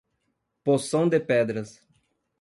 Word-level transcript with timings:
Poção 0.63 1.07
de 1.07 1.19
Pedras 1.19 1.79